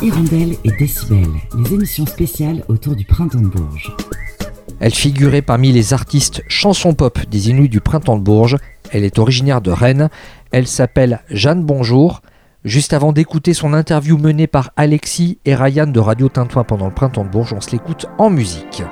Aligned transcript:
Hirondelle 0.00 0.54
et 0.62 0.70
Décibel, 0.78 1.26
les 1.56 1.74
émissions 1.74 2.06
spéciales 2.06 2.62
autour 2.68 2.94
du 2.94 3.04
printemps 3.04 3.40
de 3.40 3.48
Bourges. 3.48 3.92
Elle 4.78 4.94
figurait 4.94 5.42
parmi 5.42 5.72
les 5.72 5.92
artistes 5.92 6.42
chansons 6.46 6.94
pop 6.94 7.18
des 7.28 7.50
Inuits 7.50 7.68
du 7.68 7.80
printemps 7.80 8.16
de 8.16 8.22
Bourges. 8.22 8.58
Elle 8.92 9.02
est 9.02 9.18
originaire 9.18 9.60
de 9.60 9.72
Rennes. 9.72 10.08
Elle 10.52 10.68
s'appelle 10.68 11.20
Jeanne 11.30 11.64
Bonjour. 11.64 12.22
Juste 12.64 12.92
avant 12.92 13.12
d'écouter 13.12 13.54
son 13.54 13.74
interview 13.74 14.18
menée 14.18 14.46
par 14.46 14.70
Alexis 14.76 15.38
et 15.44 15.56
Ryan 15.56 15.88
de 15.88 16.00
Radio 16.00 16.28
Tintouin 16.28 16.62
pendant 16.62 16.86
le 16.86 16.94
printemps 16.94 17.24
de 17.24 17.30
Bourges, 17.30 17.54
on 17.54 17.60
se 17.60 17.72
l'écoute 17.72 18.06
en 18.18 18.30
musique. 18.30 18.84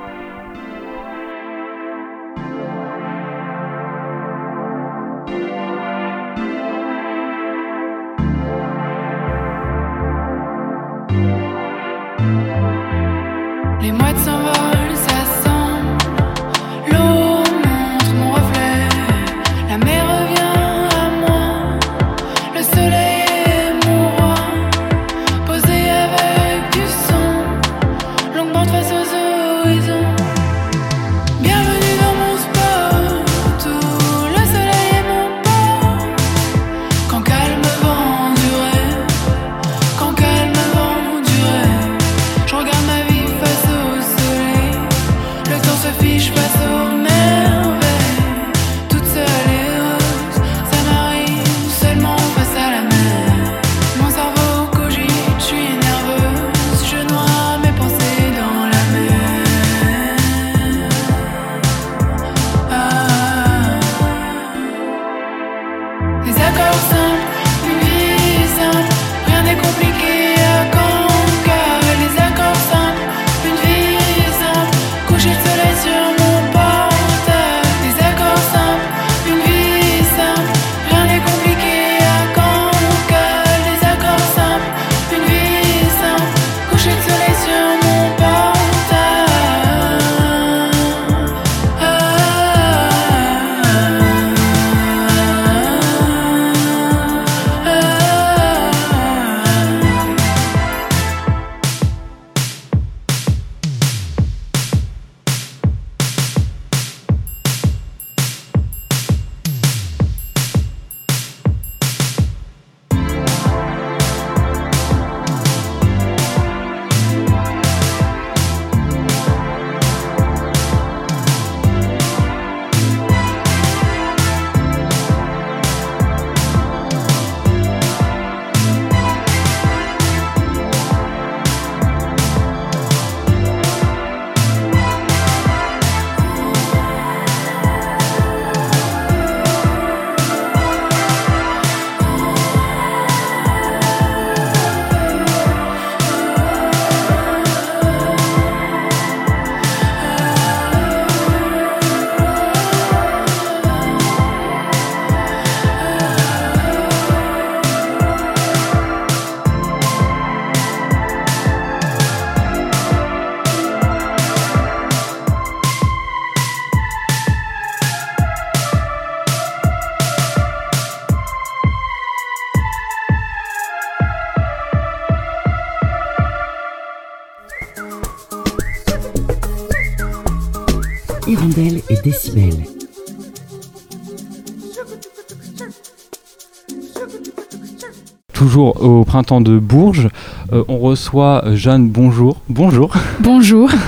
Toujours 188.32 188.82
au 188.82 189.04
printemps 189.04 189.40
de 189.40 189.58
Bourges, 189.58 190.08
euh, 190.52 190.62
on 190.68 190.78
reçoit 190.78 191.42
Jeanne 191.54 191.88
Bonjour. 191.88 192.40
Bonjour. 192.48 192.94
Bonjour. 193.20 193.70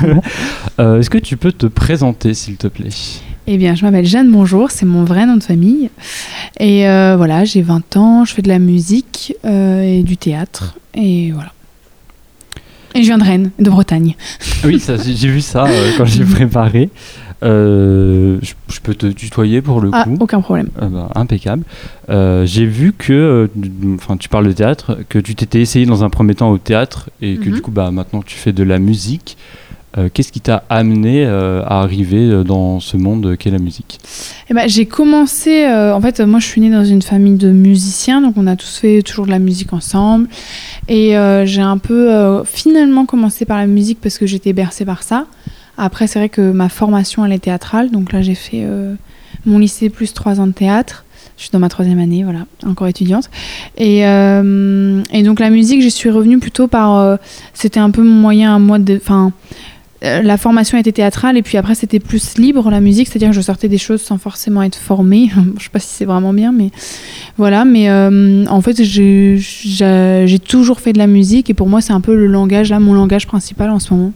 Euh, 0.81 1.00
est-ce 1.00 1.10
que 1.10 1.19
tu 1.19 1.36
peux 1.36 1.50
te 1.50 1.66
présenter, 1.66 2.34
s'il 2.34 2.56
te 2.56 2.69
plaît? 2.69 2.91
Eh 3.48 3.59
bien, 3.59 3.75
je 3.75 3.84
m'appelle 3.84 4.06
Jeanne 4.06 4.31
Bonjour, 4.31 4.70
c'est 4.70 4.86
mon 4.86 5.03
vrai 5.03 5.26
nom 5.26 5.36
de 5.36 5.42
famille. 5.42 5.91
Et 6.60 6.88
euh, 6.88 7.16
voilà, 7.16 7.44
j'ai 7.44 7.62
20 7.62 7.97
ans, 7.97 8.25
je 8.25 8.32
fais 8.32 8.42
de 8.42 8.48
la 8.48 8.60
musique 8.60 9.34
et 9.42 10.04
du 10.04 10.16
théâtre. 10.16 10.76
Et 10.94 11.32
voilà. 11.32 11.53
Et 12.94 13.03
je 13.03 13.09
viens 13.09 13.19
de 13.19 13.25
Rennes, 13.25 13.50
de 13.59 13.69
Bretagne. 13.69 14.15
Oui, 14.65 14.80
j'ai 14.80 15.28
vu 15.28 15.41
ça 15.41 15.66
quand 15.97 16.04
j'ai 16.04 16.22
préparé. 16.36 16.91
Euh, 17.43 18.38
je, 18.43 18.81
peux 18.81 18.94
te 18.94 19.06
tutoyer 19.06 19.62
pour 19.62 19.81
le 19.81 19.91
ah, 19.93 20.04
coup. 20.04 20.16
Aucun 20.21 20.41
problème. 20.41 20.69
Ah 20.81 20.87
bah, 20.87 21.10
impeccable. 21.15 21.62
Euh, 22.10 22.44
j'ai 22.47 22.66
vu 22.66 22.93
que, 22.93 23.12
euh, 23.12 23.94
enfin, 23.94 24.16
tu 24.16 24.28
parles 24.28 24.47
de 24.47 24.53
théâtre, 24.53 24.99
que 25.09 25.19
tu 25.19 25.34
t'étais 25.34 25.60
essayé 25.60 25.87
dans 25.87 26.04
un 26.04 26.10
premier 26.10 26.34
temps 26.34 26.50
au 26.50 26.59
théâtre 26.59 27.10
et 27.22 27.37
que 27.37 27.44
du 27.44 27.53
mhm. 27.53 27.60
coup, 27.60 27.71
bah, 27.71 27.91
maintenant 27.91 28.22
tu 28.22 28.37
fais 28.37 28.53
de 28.53 28.62
la 28.62 28.78
musique. 28.78 29.37
Qu'est-ce 30.15 30.31
qui 30.31 30.41
t'a 30.41 30.62
amené 30.69 31.27
à 31.27 31.81
arriver 31.81 32.44
dans 32.44 32.78
ce 32.78 32.97
monde 32.97 33.37
qu'est 33.37 33.50
la 33.50 33.59
musique? 33.59 33.98
Eh 34.48 34.54
ben, 34.54 34.69
J'ai 34.69 34.87
commencé, 34.87 35.66
en 35.66 36.00
fait, 36.00 36.21
moi 36.21 36.38
je 36.38 36.47
suis 36.47 36.60
née 36.60 36.71
dans 36.71 36.84
une 36.84 37.03
famille 37.03 37.34
de 37.34 37.50
musiciens, 37.50 38.21
donc 38.21 38.34
on 38.37 38.47
a 38.47 38.54
tous 38.54 38.78
fait 38.78 39.03
toujours 39.03 39.27
de 39.27 39.33
la 39.33 39.41
musique 39.41 39.72
ensemble. 39.72 40.28
Et 40.86 41.16
j'ai 41.47 41.63
un 41.63 41.78
peu 41.78 42.45
finalement 42.45 43.07
commencé 43.07 43.45
par 43.45 43.57
la 43.57 43.66
musique 43.66 43.98
parce 44.01 44.18
que 44.18 44.27
j'étais 44.27 44.53
bercée 44.53 44.84
par 44.84 45.03
ça. 45.03 45.27
Après, 45.78 46.09
c'est 46.09 46.19
vrai 46.19 46.28
que 46.28 46.51
ma 46.51 46.69
formation, 46.69 47.25
elle 47.25 47.33
est 47.33 47.39
théâtrale. 47.39 47.91
Donc 47.91 48.13
là, 48.13 48.21
j'ai 48.21 48.34
fait 48.34 48.65
euh, 48.65 48.95
mon 49.47 49.60
lycée 49.60 49.89
plus 49.89 50.13
trois 50.13 50.41
ans 50.41 50.48
de 50.48 50.53
théâtre. 50.53 51.04
Je 51.36 51.45
suis 51.45 51.51
dans 51.53 51.60
ma 51.60 51.69
troisième 51.69 52.01
année, 52.01 52.25
voilà, 52.25 52.47
encore 52.66 52.89
étudiante. 52.89 53.30
Et, 53.77 54.04
euh, 54.04 55.03
donc 55.22 55.39
la 55.39 55.51
musique, 55.51 55.80
j'y 55.80 55.92
suis 55.92 56.10
revenue 56.10 56.41
plutôt 56.41 56.66
par... 56.66 56.97
Euh, 56.97 57.16
c'était 57.54 57.78
un 57.78 57.91
peu 57.91 58.03
mon 58.03 58.15
moyen 58.15 58.57
à 58.57 58.59
moi 58.59 58.80
de... 58.80 58.97
Enfin, 58.97 59.33
la 60.03 60.36
formation 60.36 60.78
était 60.78 60.92
théâtrale 60.92 61.36
et 61.36 61.42
puis 61.42 61.59
après 61.59 61.75
c'était 61.75 61.98
plus 61.98 62.39
libre 62.39 62.71
la 62.71 62.78
musique, 62.78 63.09
c'est-à-dire 63.09 63.30
que 63.30 63.34
je 63.34 63.41
sortais 63.41 63.69
des 63.69 63.78
choses 63.78 64.01
sans 64.01 64.16
forcément 64.16 64.63
être 64.63 64.77
formée. 64.77 65.28
je 65.59 65.65
sais 65.65 65.71
pas 65.71 65.80
si 65.80 65.89
c'est 65.89 66.04
vraiment 66.04 66.33
bien, 66.33 66.53
mais 66.53 66.71
voilà. 67.36 67.65
Mais 67.65 67.91
en 67.91 68.60
fait, 68.60 68.80
j'ai 68.83 70.39
toujours 70.39 70.78
fait 70.80 70.92
de 70.92 70.98
la 70.98 71.09
musique 71.09 71.51
et 71.51 71.54
pour 71.54 71.69
moi 71.69 71.80
c'est 71.80 71.92
un 71.92 72.01
peu 72.01 72.15
le 72.15 72.27
langage 72.27 72.71
là, 72.71 72.78
mon 72.78 72.95
langage 72.95 73.27
principal 73.27 73.71
en 73.71 73.80
ce 73.80 73.92
moment 73.92 74.13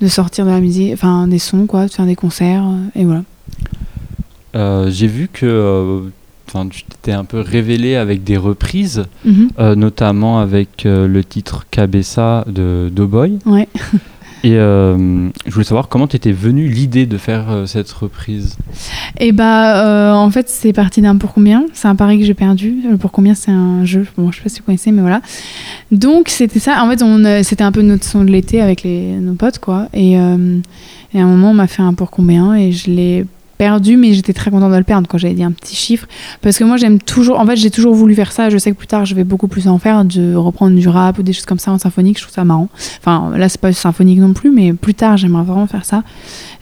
de 0.00 0.08
sortir 0.08 0.44
de 0.44 0.50
la 0.50 0.60
musique, 0.60 0.92
enfin 0.92 1.26
des 1.28 1.38
sons, 1.38 1.66
quoi, 1.66 1.86
de 1.86 1.90
faire 1.90 2.06
des 2.06 2.16
concerts, 2.16 2.64
euh, 2.66 3.00
et 3.00 3.04
voilà. 3.04 3.22
Euh, 4.54 4.90
j'ai 4.90 5.06
vu 5.06 5.28
que 5.32 5.46
euh, 5.46 6.00
tu 6.70 6.84
t'étais 6.84 7.12
un 7.12 7.24
peu 7.24 7.40
révélé 7.40 7.96
avec 7.96 8.24
des 8.24 8.36
reprises, 8.36 9.04
Mhm. 9.24 9.50
notamment 9.76 10.38
avec 10.40 10.84
le 10.84 11.22
titre 11.22 11.66
Cabessa 11.70 12.44
de 12.46 12.90
Doughboy. 12.92 13.38
Ouais. 13.44 13.68
Et 14.44 14.54
euh, 14.54 15.28
je 15.46 15.50
voulais 15.50 15.64
savoir 15.64 15.88
comment 15.88 16.06
t'étais 16.06 16.32
venu 16.32 16.68
l'idée 16.68 17.06
de 17.06 17.18
faire 17.18 17.50
euh, 17.50 17.66
cette 17.66 17.90
reprise. 17.90 18.56
Et 19.18 19.32
bah, 19.32 19.84
euh, 19.84 20.12
en 20.12 20.30
fait, 20.30 20.48
c'est 20.48 20.72
parti 20.72 21.00
d'un 21.00 21.16
pour 21.16 21.32
combien? 21.32 21.64
C'est 21.72 21.88
un 21.88 21.96
pari 21.96 22.18
que 22.18 22.24
j'ai 22.24 22.34
perdu. 22.34 22.76
Le 22.88 22.96
pour 22.96 23.12
combien, 23.12 23.34
c'est 23.34 23.50
un 23.50 23.84
jeu. 23.84 24.06
Bon, 24.16 24.30
je 24.30 24.36
sais 24.36 24.42
pas 24.42 24.48
si 24.48 24.60
vous 24.60 24.66
connaissez, 24.66 24.92
mais 24.92 25.02
voilà. 25.02 25.20
Donc, 25.90 26.28
c'était 26.28 26.60
ça. 26.60 26.82
En 26.82 26.90
fait, 26.90 27.02
on, 27.02 27.42
c'était 27.42 27.64
un 27.64 27.72
peu 27.72 27.82
notre 27.82 28.04
son 28.04 28.24
de 28.24 28.30
l'été 28.30 28.60
avec 28.60 28.82
les, 28.82 29.12
nos 29.16 29.34
potes, 29.34 29.58
quoi. 29.58 29.88
Et, 29.94 30.12
et 30.12 31.20
à 31.20 31.24
un 31.24 31.26
moment, 31.26 31.50
on 31.50 31.54
m'a 31.54 31.66
fait 31.66 31.82
un 31.82 31.94
pour 31.94 32.10
combien 32.10 32.54
et 32.54 32.72
je 32.72 32.90
l'ai 32.90 33.26
perdu, 33.58 33.96
mais 33.96 34.12
j'étais 34.12 34.32
très 34.32 34.50
contente 34.50 34.72
de 34.72 34.76
le 34.76 34.84
perdre 34.84 35.08
quand 35.08 35.18
j'avais 35.18 35.34
dit 35.34 35.42
un 35.42 35.52
petit 35.52 35.76
chiffre. 35.76 36.06
Parce 36.42 36.58
que 36.58 36.64
moi, 36.64 36.76
j'aime 36.76 36.98
toujours. 36.98 37.40
En 37.40 37.46
fait, 37.46 37.56
j'ai 37.56 37.70
toujours 37.70 37.94
voulu 37.94 38.14
faire 38.14 38.32
ça. 38.32 38.50
Je 38.50 38.58
sais 38.58 38.70
que 38.72 38.76
plus 38.76 38.86
tard, 38.86 39.04
je 39.04 39.14
vais 39.14 39.24
beaucoup 39.24 39.48
plus 39.48 39.68
en 39.68 39.78
faire, 39.78 40.04
de 40.04 40.34
reprendre 40.34 40.76
du 40.76 40.88
rap 40.88 41.18
ou 41.18 41.22
des 41.22 41.32
choses 41.32 41.46
comme 41.46 41.58
ça 41.58 41.72
en 41.72 41.78
symphonique. 41.78 42.18
Je 42.18 42.22
trouve 42.22 42.34
ça 42.34 42.44
marrant. 42.44 42.68
Enfin, 43.00 43.36
là, 43.36 43.48
c'est 43.48 43.60
pas 43.60 43.72
symphonique 43.72 44.18
non 44.18 44.32
plus, 44.32 44.50
mais 44.50 44.72
plus 44.72 44.94
tard, 44.94 45.16
j'aimerais 45.16 45.44
vraiment 45.44 45.66
faire 45.66 45.84
ça. 45.84 46.02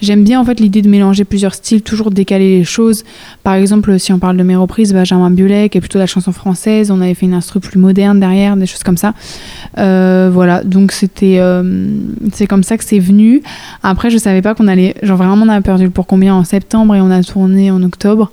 J'aime 0.01 0.25
bien 0.25 0.41
en 0.41 0.45
fait 0.45 0.61
l'idée 0.61 0.83
de 0.83 0.89
mélanger 0.89 1.25
plusieurs 1.25 1.55
styles, 1.55 1.83
toujours 1.83 2.11
décaler 2.11 2.59
les 2.59 2.65
choses. 2.65 3.05
Par 3.43 3.55
exemple, 3.55 3.99
si 3.99 4.13
on 4.13 4.19
parle 4.19 4.37
de 4.37 4.43
mes 4.43 4.57
reprises, 4.57 4.93
Benjamin 4.93 5.31
Biolay, 5.31 5.69
qui 5.69 5.79
est 5.79 5.81
plutôt 5.81 5.99
la 5.99 6.07
chanson 6.07 6.33
française, 6.33 6.91
on 6.91 7.01
avait 7.01 7.15
fait 7.15 7.27
une 7.27 7.35
instru 7.35 7.61
plus 7.61 7.79
moderne 7.79 8.21
derrière, 8.21 8.57
des 8.57 8.67
choses 8.67 8.83
comme 8.83 8.97
ça. 8.97 9.15
Euh, 9.79 10.31
voilà, 10.33 10.63
donc 10.63 10.93
c'était, 10.93 11.39
euh, 11.39 11.89
c'est 12.33 12.47
comme 12.47 12.63
ça 12.63 12.77
que 12.77 12.85
c'est 12.85 12.99
venu. 12.99 13.43
Après, 13.83 14.11
je 14.11 14.19
savais 14.19 14.43
pas 14.43 14.55
qu'on 14.55 14.69
allait, 14.69 14.95
genre 15.03 15.17
vraiment, 15.17 15.37
on 15.45 15.49
a 15.49 15.61
perdu 15.61 15.89
pour 15.91 16.07
combien 16.07 16.35
en 16.35 16.45
septembre 16.45 16.84
et 16.93 17.01
on 17.01 17.11
a 17.11 17.23
tourné 17.23 17.71
en 17.71 17.83
octobre. 17.83 18.31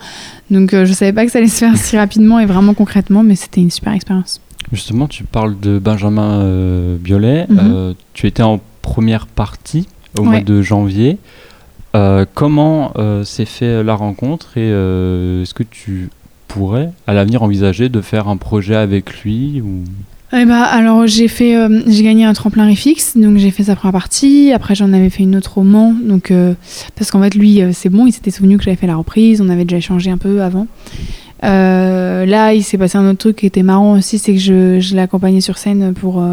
Donc 0.49 0.73
euh, 0.73 0.85
je 0.85 0.93
savais 0.93 1.13
pas 1.13 1.25
que 1.25 1.31
ça 1.31 1.37
allait 1.37 1.47
se 1.47 1.59
faire 1.59 1.77
si 1.77 1.97
rapidement 1.97 2.39
et 2.39 2.45
vraiment 2.45 2.73
concrètement, 2.73 3.23
mais 3.23 3.35
c'était 3.35 3.61
une 3.61 3.71
super 3.71 3.93
expérience. 3.93 4.41
Justement, 4.71 5.07
tu 5.07 5.23
parles 5.23 5.59
de 5.59 5.79
Benjamin 5.79 6.41
euh, 6.41 6.97
Biolay. 6.97 7.45
Mhm. 7.47 7.59
Euh, 7.59 7.93
tu 8.13 8.27
étais 8.27 8.43
en 8.43 8.59
première 8.81 9.27
partie 9.27 9.87
au 10.17 10.23
mois 10.23 10.41
de 10.41 10.61
janvier. 10.61 11.17
Euh, 11.93 12.25
comment 12.33 12.93
euh, 12.97 13.23
s'est 13.25 13.45
fait 13.45 13.83
la 13.83 13.95
rencontre 13.95 14.57
et 14.57 14.71
euh, 14.71 15.41
est-ce 15.41 15.53
que 15.53 15.63
tu 15.63 16.09
pourrais 16.47 16.91
à 17.05 17.13
l'avenir 17.13 17.43
envisager 17.43 17.89
de 17.89 17.99
faire 18.01 18.29
un 18.29 18.37
projet 18.37 18.75
avec 18.75 19.23
lui 19.23 19.61
ou... 19.61 19.83
Eh 20.33 20.45
bah, 20.45 20.63
alors 20.63 21.07
j'ai 21.07 21.27
fait, 21.27 21.57
euh, 21.57 21.81
j'ai 21.87 22.03
gagné 22.03 22.23
un 22.23 22.31
tremplin 22.31 22.69
Refix, 22.69 23.17
donc 23.17 23.37
j'ai 23.37 23.51
fait 23.51 23.63
sa 23.65 23.75
première 23.75 23.91
partie. 23.91 24.53
Après 24.53 24.75
j'en 24.75 24.93
avais 24.93 25.09
fait 25.09 25.23
une 25.23 25.35
autre 25.35 25.57
au 25.57 25.63
Mans, 25.63 25.93
donc 26.01 26.31
euh, 26.31 26.53
parce 26.95 27.11
qu'en 27.11 27.21
fait 27.21 27.35
lui 27.35 27.61
euh, 27.61 27.71
c'est 27.73 27.89
bon, 27.89 28.07
il 28.07 28.13
s'était 28.13 28.31
souvenu 28.31 28.57
que 28.57 28.63
j'avais 28.63 28.77
fait 28.77 28.87
la 28.87 28.95
reprise, 28.95 29.41
on 29.41 29.49
avait 29.49 29.65
déjà 29.65 29.77
échangé 29.77 30.09
un 30.09 30.17
peu 30.17 30.41
avant. 30.41 30.67
Là 31.43 32.53
il 32.53 32.63
s'est 32.63 32.77
passé 32.77 32.97
un 32.97 33.09
autre 33.09 33.17
truc 33.17 33.37
qui 33.37 33.45
était 33.45 33.63
marrant 33.63 33.97
aussi, 33.97 34.19
c'est 34.19 34.31
que 34.31 34.39
je, 34.39 34.79
je 34.79 34.95
l'ai 34.95 35.01
accompagné 35.01 35.41
sur 35.41 35.57
scène 35.57 35.93
pour 35.93 36.23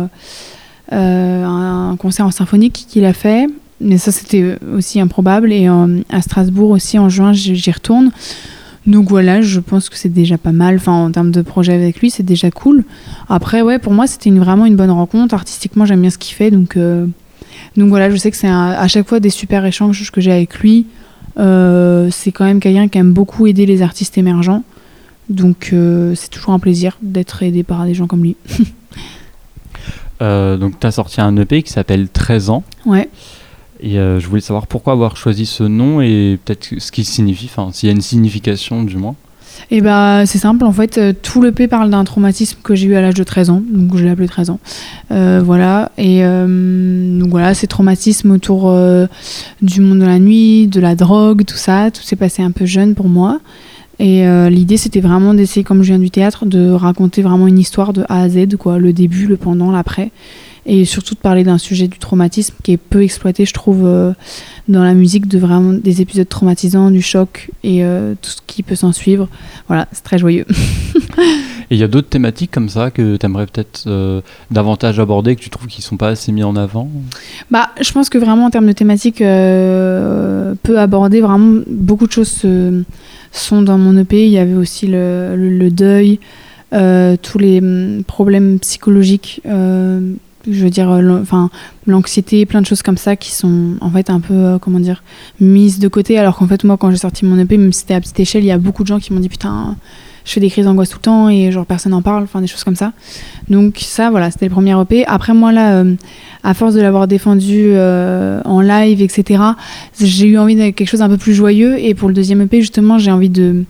un 0.93 1.97
concert 1.99 2.25
en 2.25 2.31
symphonique 2.31 2.87
qu'il 2.89 3.05
a 3.05 3.13
fait, 3.13 3.49
mais 3.81 3.99
ça 3.99 4.13
c'était 4.13 4.59
aussi 4.77 5.01
improbable. 5.01 5.53
Et 5.53 5.67
à 5.67 6.23
Strasbourg 6.23 6.71
aussi 6.71 7.01
en 7.01 7.09
juin 7.09 7.33
j'y 7.33 7.73
retourne. 7.73 8.13
Donc 8.89 9.11
voilà, 9.11 9.43
je 9.43 9.61
pense 9.61 9.91
que 9.91 9.97
c'est 9.99 10.09
déjà 10.09 10.39
pas 10.39 10.51
mal. 10.51 10.77
Enfin, 10.77 10.93
en 10.93 11.13
termes 11.13 11.31
de 11.31 11.43
projet 11.43 11.75
avec 11.75 12.01
lui, 12.01 12.09
c'est 12.11 12.23
déjà 12.23 12.51
cool. 12.51 12.85
Après, 13.29 13.61
ouais, 13.61 13.79
pour 13.79 13.93
moi, 13.93 14.07
c'était 14.07 14.31
une, 14.31 14.39
vraiment 14.39 14.65
une 14.65 14.77
bonne 14.77 14.91
rencontre. 14.91 15.35
Artistiquement, 15.35 15.85
j'aime 15.85 16.01
bien 16.01 16.09
ce 16.09 16.17
qu'il 16.17 16.35
fait. 16.35 16.51
Donc, 16.51 16.79
euh, 16.79 17.07
donc 17.77 17.91
voilà, 17.91 18.11
je 18.11 18.17
sais 18.17 18.31
que 18.31 18.37
c'est 18.39 18.49
à 18.49 18.89
chaque 18.89 19.07
fois 19.07 19.21
des 19.21 19.29
super 19.29 19.67
échanges 19.67 20.11
que 20.11 20.23
j'ai 20.23 20.33
avec 20.33 20.59
lui. 20.61 20.87
Euh, 21.39 22.09
c'est 22.11 22.33
quand 22.33 22.47
même 22.47 22.61
quelqu'un 22.61 22.89
qui 22.89 22.97
aime 22.97 23.13
beaucoup 23.13 23.47
aider 23.47 23.67
les 23.67 23.83
artistes 23.83 24.17
émergents. 24.17 24.65
Donc, 25.29 25.69
euh, 25.75 26.15
c'est 26.15 26.31
toujours 26.31 26.55
un 26.55 26.59
plaisir 26.59 26.97
d'être 27.03 27.43
aidé 27.43 27.65
par 27.65 27.85
des 27.85 27.93
gens 27.93 28.07
comme 28.07 28.23
lui. 28.23 28.37
Donc 30.21 30.81
tu 30.81 30.87
as 30.87 30.91
sorti 30.91 31.21
un 31.21 31.37
EP 31.37 31.63
qui 31.63 31.71
s'appelle 31.71 32.09
13 32.09 32.51
ans. 32.51 32.65
Ouais. 32.87 33.09
Et 33.81 33.99
euh, 33.99 34.19
je 34.19 34.27
voulais 34.27 34.41
savoir 34.41 34.67
pourquoi 34.67 34.93
avoir 34.93 35.17
choisi 35.17 35.47
ce 35.47 35.63
nom 35.63 36.01
et 36.01 36.39
peut-être 36.45 36.69
ce 36.79 36.91
qu'il 36.91 37.05
signifie, 37.05 37.51
s'il 37.73 37.89
y 37.89 37.91
a 37.91 37.95
une 37.95 38.01
signification 38.01 38.83
du 38.83 38.97
moins. 38.97 39.15
Et 39.71 39.81
bah, 39.81 40.25
c'est 40.25 40.39
simple, 40.39 40.65
en 40.65 40.73
fait, 40.73 40.99
euh, 40.99 41.13
tout 41.21 41.41
le 41.41 41.53
P 41.53 41.67
parle 41.69 41.91
d'un 41.91 42.05
traumatisme 42.05 42.59
que 42.63 42.75
j'ai 42.75 42.87
eu 42.87 42.95
à 42.95 43.01
l'âge 43.01 43.15
de 43.15 43.25
13 43.25 43.51
ans, 43.51 43.63
donc 43.69 43.97
je 43.97 44.05
l'ai 44.05 44.11
appelé 44.11 44.29
13 44.29 44.51
ans. 44.51 44.61
Euh, 45.11 45.41
voilà, 45.45 45.91
et 45.99 46.23
donc 46.23 47.31
voilà, 47.31 47.55
ces 47.55 47.67
traumatismes 47.67 48.31
autour 48.33 48.73
du 49.63 49.81
monde 49.81 49.99
de 49.99 50.07
la 50.07 50.19
nuit, 50.19 50.69
de 50.69 50.81
la 50.81 50.95
drogue, 50.95 51.45
tout 51.45 51.57
ça, 51.57 51.91
tout 51.91 52.03
s'est 52.03 52.17
passé 52.17 52.43
un 52.43 52.51
peu 52.51 52.67
jeune 52.67 52.95
pour 52.95 53.09
moi. 53.09 53.41
Et 54.01 54.25
l'idée, 54.49 54.77
c'était 54.77 55.01
vraiment 55.01 55.35
d'essayer, 55.35 55.65
comme 55.65 55.83
je 55.83 55.89
viens 55.89 55.99
du 55.99 56.11
théâtre, 56.11 56.47
de 56.47 56.71
raconter 56.71 57.23
vraiment 57.23 57.49
une 57.49 57.59
histoire 57.59 57.93
de 57.93 58.05
A 58.09 58.23
à 58.23 58.29
Z, 58.29 58.57
quoi, 58.57 58.79
le 58.79 58.93
début, 58.93 59.27
le 59.27 59.37
pendant, 59.37 59.73
l'après. 59.73 60.13
Et 60.71 60.85
surtout 60.85 61.15
de 61.15 61.19
parler 61.21 61.45
d'un 61.45 61.57
sujet 61.57 61.89
du 61.89 61.99
traumatisme 61.99 62.55
qui 62.63 62.73
est 62.73 62.77
peu 62.77 63.03
exploité, 63.03 63.47
je 63.47 63.55
trouve, 63.55 63.87
euh, 63.87 64.13
dans 64.69 64.85
la 64.85 64.93
musique, 64.93 65.27
de 65.27 65.39
vraiment 65.39 65.73
des 65.73 66.03
épisodes 66.03 66.29
traumatisants, 66.29 66.91
du 66.91 67.01
choc 67.01 67.51
et 67.65 67.83
euh, 67.83 68.13
tout 68.21 68.29
ce 68.31 68.37
qui 68.47 68.63
peut 68.63 68.75
s'en 68.75 68.93
suivre. 68.93 69.29
Voilà, 69.69 69.89
c'est 69.93 70.05
très 70.05 70.19
joyeux. 70.19 70.45
Et 71.71 71.75
il 71.75 71.79
y 71.79 71.83
a 71.85 71.89
d'autres 71.89 72.09
thématiques 72.09 72.51
comme 72.51 72.71
ça 72.71 72.91
que 72.91 73.17
tu 73.17 73.27
aimerais 73.27 73.45
peut-être 73.47 73.85
euh, 73.87 74.23
davantage 74.51 74.99
aborder, 75.01 75.37
que 75.37 75.41
tu 75.43 75.51
trouves 75.51 75.67
qu'ils 75.69 75.85
sont 75.85 75.99
pas 75.99 76.09
assez 76.09 76.33
mis 76.33 76.43
en 76.43 76.57
avant? 76.57 76.89
Bah, 77.51 77.69
je 77.81 77.93
pense 77.93 78.09
que 78.09 78.17
vraiment 78.17 78.47
en 78.47 78.51
termes 78.51 78.67
de 78.67 78.73
thématiques, 78.73 79.19
peu 79.19 80.79
abordées, 80.79 81.21
vraiment 81.21 81.61
beaucoup 81.67 82.07
de 82.07 82.13
choses 82.13 82.29
se- 82.29 82.83
sont 83.33 83.61
dans 83.63 83.77
mon 83.77 83.97
EP. 83.99 84.25
Il 84.27 84.33
y 84.33 84.39
avait 84.39 84.55
aussi 84.55 84.87
le, 84.87 85.35
le- 85.37 85.59
le 85.59 85.71
deuil, 85.71 86.21
tous 86.71 87.39
les 87.39 87.59
hum, 87.61 88.03
problèmes 88.07 88.59
psychologiques, 88.61 89.43
je 90.51 90.65
veux 90.65 90.71
dire, 90.71 90.91
l'an- 91.01 91.21
enfin 91.21 91.51
l'anxiété, 91.87 92.47
plein 92.47 92.61
de 92.61 92.67
choses 92.67 92.83
comme 92.83 92.97
ça 92.97 93.17
qui 93.17 93.33
sont 93.33 93.75
en 93.81 93.91
fait 93.91 94.11
un 94.11 94.21
peu, 94.21 94.35
euh, 94.35 94.59
comment 94.59 94.81
dire, 94.81 95.03
mises 95.41 95.79
de 95.79 95.89
côté. 95.89 96.19
Alors 96.19 96.37
qu'en 96.37 96.47
fait, 96.47 96.65
moi, 96.65 96.77
quand 96.77 96.91
j'ai 96.91 96.97
sorti 96.97 97.25
mon 97.25 97.39
EP, 97.39 97.57
même 97.57 97.73
si 97.73 97.81
c'était 97.81 97.95
à 97.95 98.01
petite 98.01 98.19
échelle, 98.21 98.43
il 98.45 98.49
y 98.49 98.53
a 98.53 98.59
beaucoup 98.59 98.83
de 98.83 98.89
gens 98.89 98.99
qui 98.99 99.13
m'ont 99.13 99.21
dit 99.21 99.29
putain. 99.29 99.77
Je 100.25 100.35
fais 100.35 100.41
des 100.41 100.51
crises 100.51 100.67
d'angoisse 100.67 100.91
tout 100.91 100.99
le 100.99 101.03
temps 101.03 101.31
et 101.31 101.51
genre 101.53 101.65
personne 101.65 101.93
n'en 101.93 102.03
parle, 102.03 102.25
enfin 102.25 102.43
des 102.43 102.47
choses 102.47 102.63
comme 102.63 102.77
ça. 102.77 102.93
Donc 103.49 103.79
ça, 103.79 104.11
voilà, 104.11 104.31
c'était 104.31 104.45
le 104.45 104.51
premier 104.51 104.79
EP. 104.79 105.07
Après 105.07 105.33
moi 105.33 105.53
là, 105.53 105.77
euh, 105.77 105.95
à 106.45 106.53
force 106.53 106.75
de 106.75 106.83
l'avoir 106.83 107.09
défendu 107.09 107.69
euh, 107.71 108.43
en 108.45 108.61
live, 108.61 109.01
etc., 109.01 109.43
j'ai 109.99 110.27
eu 110.27 110.37
envie 110.37 110.55
de 110.55 110.69
quelque 110.69 110.85
chose 110.87 111.01
d'un 111.01 111.09
peu 111.09 111.17
plus 111.17 111.33
joyeux. 111.33 111.79
Et 111.83 111.95
pour 111.95 112.09
le 112.09 112.15
deuxième 112.15 112.43
EP, 112.43 112.61
justement, 112.61 112.99
j'ai 112.99 113.11
envie 113.11 113.31
de, 113.31 113.65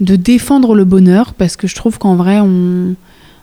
de 0.00 0.14
défendre 0.14 0.76
le 0.76 0.84
bonheur 0.84 1.34
parce 1.34 1.56
que 1.56 1.66
je 1.66 1.74
trouve 1.74 1.98
qu'en 1.98 2.14
vrai, 2.14 2.38
on, 2.38 2.94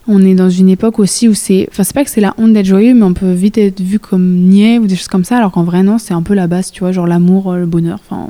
on 0.06 0.22
est 0.22 0.34
dans 0.34 0.50
une 0.50 0.68
époque 0.68 0.98
aussi 0.98 1.28
où 1.28 1.34
c'est. 1.34 1.66
Enfin, 1.70 1.82
c'est 1.82 1.94
pas 1.94 2.04
que 2.04 2.10
c'est 2.10 2.20
la 2.20 2.34
honte 2.36 2.52
d'être 2.52 2.66
joyeux, 2.66 2.94
mais 2.94 3.04
on 3.04 3.14
peut 3.14 3.32
vite 3.32 3.56
être 3.58 3.80
vu 3.80 3.98
comme 3.98 4.24
niais 4.48 4.78
ou 4.78 4.86
des 4.86 4.96
choses 4.96 5.08
comme 5.08 5.24
ça, 5.24 5.38
alors 5.38 5.50
qu'en 5.50 5.62
vrai, 5.62 5.82
non, 5.82 5.98
c'est 5.98 6.12
un 6.14 6.22
peu 6.22 6.34
la 6.34 6.46
base, 6.46 6.70
tu 6.70 6.80
vois, 6.80 6.92
genre 6.92 7.06
l'amour, 7.06 7.52
euh, 7.52 7.58
le 7.58 7.66
bonheur, 7.66 7.98
enfin, 8.08 8.28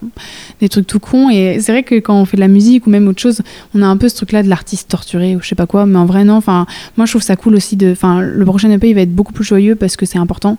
des 0.61 0.69
trucs 0.69 0.87
tout 0.87 1.01
cons. 1.01 1.31
Et 1.31 1.59
c'est 1.61 1.73
vrai 1.73 1.83
que 1.83 1.97
quand 1.97 2.15
on 2.21 2.25
fait 2.25 2.37
de 2.37 2.41
la 2.43 2.49
musique 2.49 2.87
ou 2.87 2.91
même 2.91 3.09
autre 3.09 3.21
chose, 3.21 3.43
on 3.75 3.83
a 3.83 3.87
un 3.87 3.97
peu 3.97 4.09
ce 4.09 4.17
truc-là 4.17 4.43
de 4.43 4.49
l'artiste 4.49 4.89
torturé 4.89 5.35
ou 5.35 5.41
je 5.43 5.49
sais 5.49 5.55
pas 5.57 5.67
quoi, 5.67 5.85
mais 5.87 5.99
en 5.99 6.07
vrai, 6.07 6.25
non, 6.25 6.35
enfin, 6.35 6.67
moi 6.97 7.07
je 7.07 7.13
trouve 7.13 7.23
ça 7.23 7.37
cool 7.37 7.55
aussi 7.57 7.77
de. 7.77 7.91
Enfin, 7.93 8.21
le 8.21 8.45
prochain 8.45 8.71
EP, 8.71 8.89
il 8.89 8.95
va 8.95 9.01
être 9.01 9.15
beaucoup 9.15 9.33
plus 9.33 9.45
joyeux 9.45 9.75
parce 9.75 9.97
que 9.97 10.07
c'est 10.07 10.19
important. 10.19 10.59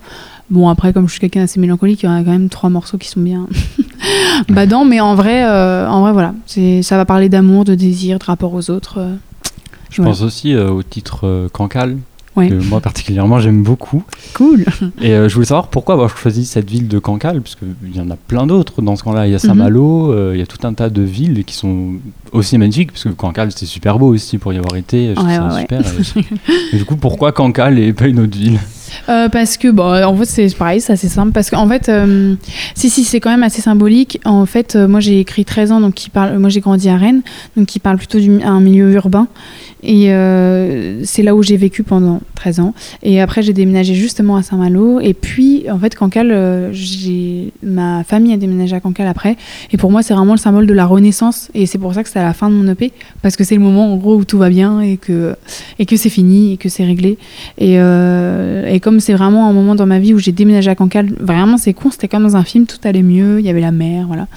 Bon, 0.49 0.69
après, 0.69 0.93
comme 0.93 1.07
je 1.07 1.11
suis 1.13 1.21
quelqu'un 1.21 1.41
assez 1.43 1.59
mélancolique, 1.59 2.03
il 2.03 2.05
y 2.05 2.09
aura 2.09 2.19
quand 2.19 2.31
même 2.31 2.49
trois 2.49 2.69
morceaux 2.69 2.97
qui 2.99 3.09
sont 3.09 3.19
bien 3.21 3.47
badants, 4.49 4.85
mais 4.85 4.99
en 4.99 5.15
vrai, 5.15 5.43
euh, 5.43 5.89
en 5.89 6.01
vrai, 6.01 6.11
voilà, 6.11 6.35
ça 6.83 6.97
va 6.97 7.05
parler 7.05 7.29
d'amour, 7.29 7.65
de 7.65 7.73
désir, 7.73 8.19
de 8.19 8.25
rapport 8.25 8.53
aux 8.53 8.69
autres. 8.69 8.99
euh. 8.99 9.15
Je 9.95 10.01
Ouais. 10.01 10.07
pense 10.09 10.21
aussi 10.23 10.53
euh, 10.53 10.69
au 10.71 10.83
titre 10.83 11.21
euh, 11.25 11.47
Cancale, 11.49 11.97
Ouais. 12.35 12.49
que 12.49 12.55
moi 12.55 12.81
particulièrement 12.81 13.39
j'aime 13.39 13.63
beaucoup. 13.63 14.03
Cool. 14.33 14.65
Et 15.01 15.11
euh, 15.11 15.29
je 15.29 15.33
voulais 15.35 15.45
savoir 15.45 15.69
pourquoi 15.69 15.93
avoir 15.93 16.17
choisi 16.17 16.43
cette 16.45 16.69
ville 16.69 16.89
de 16.89 16.99
Cancale, 16.99 17.41
parce 17.41 17.55
qu'il 17.55 17.95
y 17.95 18.01
en 18.01 18.09
a 18.11 18.17
plein 18.17 18.45
d'autres 18.45 18.81
dans 18.81 18.97
ce 18.97 19.03
camp-là. 19.03 19.21
Mhm. 19.21 19.27
Il 19.27 19.31
y 19.31 19.35
a 19.35 19.39
Saint-Malo, 19.39 20.11
euh, 20.11 20.31
il 20.33 20.39
y 20.39 20.43
a 20.43 20.45
tout 20.45 20.67
un 20.67 20.73
tas 20.73 20.89
de 20.89 21.01
villes 21.01 21.45
qui 21.45 21.55
sont 21.55 21.91
aussi 22.33 22.57
magnifiques, 22.57 22.91
parce 22.91 23.05
que 23.05 23.09
Cancale 23.09 23.51
c'était 23.53 23.65
super 23.67 23.97
beau 23.99 24.07
aussi 24.13 24.37
pour 24.37 24.51
y 24.51 24.57
avoir 24.57 24.75
été. 24.75 25.11
Je 25.11 25.13
trouve 25.13 25.27
Ouais, 25.27 25.35
ça 25.35 25.47
ouais, 25.47 25.53
ouais. 25.53 25.61
super. 25.61 25.81
Et, 26.73 26.75
et 26.75 26.77
du 26.77 26.83
coup, 26.83 26.97
pourquoi 26.97 27.31
Cancale 27.31 27.79
et 27.79 27.93
pas 27.93 28.07
une 28.07 28.19
autre 28.19 28.37
ville? 28.37 28.59
Euh, 29.09 29.29
parce 29.29 29.57
que, 29.57 29.69
bon, 29.69 30.03
en 30.03 30.15
fait, 30.15 30.25
c'est 30.25 30.57
pareil, 30.57 30.81
c'est 30.81 30.93
assez 30.93 31.07
simple. 31.07 31.31
Parce 31.31 31.49
qu'en 31.49 31.67
fait, 31.67 31.89
euh, 31.89 32.35
si, 32.73 32.89
si, 32.89 33.03
c'est 33.03 33.19
quand 33.19 33.29
même 33.29 33.43
assez 33.43 33.61
symbolique. 33.61 34.19
En 34.25 34.45
fait, 34.45 34.75
euh, 34.75 34.87
moi, 34.87 34.99
j'ai 34.99 35.19
écrit 35.19 35.45
13 35.45 35.71
ans, 35.71 35.81
donc 35.81 35.93
qui 35.93 36.09
parle, 36.09 36.37
moi, 36.37 36.49
j'ai 36.49 36.61
grandi 36.61 36.89
à 36.89 36.97
Rennes, 36.97 37.21
donc 37.55 37.67
qui 37.67 37.79
parle 37.79 37.97
plutôt 37.97 38.19
d'un 38.19 38.59
milieu 38.59 38.91
urbain. 38.93 39.27
Et 39.87 40.07
c'est 41.03 41.21
là 41.21 41.35
où 41.35 41.43
j'ai 41.43 41.57
vécu 41.57 41.83
pendant 41.83 42.19
13 42.33 42.59
ans. 42.59 42.73
Et 43.03 43.21
après, 43.21 43.43
j'ai 43.43 43.53
déménagé 43.53 43.93
justement 43.93 44.35
à 44.35 44.41
Saint-Malo. 44.41 44.99
Et 44.99 45.13
puis, 45.13 45.69
en 45.69 45.77
fait, 45.77 45.93
Cancale, 45.93 46.69
j'ai 46.71 47.53
ma 47.61 48.03
famille 48.03 48.33
a 48.33 48.37
déménagé 48.37 48.75
à 48.75 48.79
Cancale 48.79 49.05
après. 49.05 49.37
Et 49.71 49.77
pour 49.77 49.91
moi, 49.91 50.01
c'est 50.01 50.15
vraiment 50.15 50.33
le 50.33 50.39
symbole 50.39 50.65
de 50.65 50.73
la 50.73 50.87
renaissance. 50.87 51.51
Et 51.53 51.67
c'est 51.67 51.77
pour 51.77 51.93
ça 51.93 52.01
que 52.01 52.09
c'est 52.09 52.17
à 52.17 52.23
la 52.23 52.33
fin 52.33 52.49
de 52.49 52.55
mon 52.55 52.67
EP. 52.71 52.93
Parce 53.21 53.35
que 53.35 53.43
c'est 53.43 53.53
le 53.53 53.61
moment, 53.61 53.93
en 53.93 53.97
gros, 53.97 54.15
où 54.15 54.25
tout 54.25 54.39
va 54.39 54.49
bien 54.49 54.81
et 54.81 54.97
que, 54.97 55.35
et 55.77 55.85
que 55.85 55.97
c'est 55.97 56.09
fini 56.09 56.53
et 56.53 56.57
que 56.57 56.67
c'est 56.67 56.85
réglé. 56.85 57.19
Et, 57.59 57.75
et 57.75 58.79
comme 58.85 58.99
c'est 58.99 59.15
vraiment 59.15 59.49
un 59.49 59.53
moment 59.53 59.73
dans 59.73 59.87
ma 59.87 59.97
vie 59.97 60.13
où 60.13 60.19
j'ai 60.19 60.31
déménagé 60.31 60.69
à 60.69 60.75
Cancale, 60.75 61.09
vraiment 61.19 61.57
c'est 61.57 61.73
con, 61.73 61.89
c'était 61.89 62.07
comme 62.07 62.21
dans 62.21 62.35
un 62.35 62.43
film, 62.43 62.67
tout 62.67 62.77
allait 62.83 63.01
mieux, 63.01 63.39
il 63.39 63.45
y 63.47 63.49
avait 63.49 63.59
la 63.59 63.71
mer, 63.71 64.05
voilà. 64.05 64.27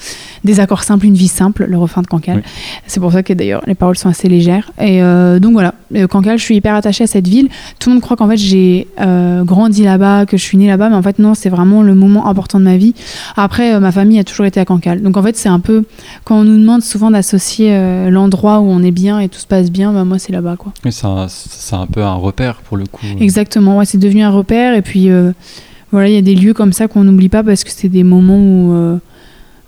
Des 0.43 0.59
accords 0.59 0.81
simples, 0.81 1.05
une 1.05 1.13
vie 1.13 1.27
simple, 1.27 1.65
le 1.69 1.77
refrain 1.77 2.01
de 2.01 2.07
Cancale. 2.07 2.37
Oui. 2.37 2.51
C'est 2.87 2.99
pour 2.99 3.11
ça 3.11 3.21
que 3.21 3.31
d'ailleurs 3.31 3.61
les 3.67 3.75
paroles 3.75 3.95
sont 3.95 4.09
assez 4.09 4.27
légères. 4.27 4.71
Et 4.81 5.03
euh, 5.03 5.37
donc 5.39 5.51
voilà, 5.53 5.75
Euh, 5.95 6.07
Cancale, 6.07 6.39
je 6.39 6.43
suis 6.43 6.55
hyper 6.55 6.73
attachée 6.73 7.03
à 7.03 7.07
cette 7.07 7.27
ville. 7.27 7.47
Tout 7.79 7.89
le 7.89 7.95
monde 7.95 8.01
croit 8.01 8.17
qu'en 8.17 8.27
fait 8.27 8.37
j'ai 8.37 8.87
euh, 8.99 9.43
grandi 9.43 9.83
là-bas, 9.83 10.25
que 10.25 10.35
je 10.35 10.43
suis 10.43 10.57
née 10.57 10.67
là-bas, 10.67 10.89
mais 10.89 10.95
en 10.95 11.03
fait 11.03 11.19
non, 11.19 11.35
c'est 11.35 11.49
vraiment 11.49 11.83
le 11.83 11.93
moment 11.93 12.25
important 12.25 12.59
de 12.59 12.63
ma 12.65 12.77
vie. 12.77 12.95
Après, 13.35 13.75
euh, 13.75 13.79
ma 13.79 13.91
famille 13.91 14.17
a 14.17 14.23
toujours 14.23 14.47
été 14.47 14.59
à 14.59 14.65
Cancale. 14.65 15.03
Donc 15.03 15.15
en 15.15 15.21
fait, 15.21 15.35
c'est 15.37 15.49
un 15.49 15.59
peu, 15.59 15.85
quand 16.23 16.37
on 16.39 16.43
nous 16.43 16.57
demande 16.57 16.81
souvent 16.81 17.11
d'associer 17.11 17.69
l'endroit 18.09 18.61
où 18.61 18.65
on 18.65 18.81
est 18.81 18.91
bien 18.91 19.19
et 19.19 19.29
tout 19.29 19.39
se 19.39 19.47
passe 19.47 19.69
bien, 19.69 19.93
bah, 19.93 20.05
moi 20.05 20.17
c'est 20.17 20.33
là-bas 20.33 20.55
quoi. 20.57 20.73
Oui, 20.85 20.91
c'est 20.91 21.05
un, 21.05 21.27
c'est 21.27 21.75
un 21.75 21.85
peu 21.85 22.01
un 22.01 22.15
repère 22.15 22.55
pour 22.67 22.77
le 22.77 22.85
coup. 22.87 23.05
Exactement, 23.19 23.77
ouais, 23.77 23.85
c'est 23.85 23.99
devenu 23.99 24.23
un 24.23 24.31
repère. 24.31 24.38
Et 24.49 24.81
puis, 24.81 25.09
euh, 25.09 25.31
voilà, 25.91 26.07
il 26.07 26.13
y 26.13 26.17
a 26.17 26.21
des 26.21 26.35
lieux 26.35 26.53
comme 26.53 26.73
ça 26.73 26.87
qu'on 26.87 27.03
n'oublie 27.03 27.29
pas 27.29 27.43
parce 27.43 27.63
que 27.63 27.71
c'est 27.71 27.89
des 27.89 28.03
moments 28.03 28.37
où, 28.37 28.73
euh, 28.73 28.97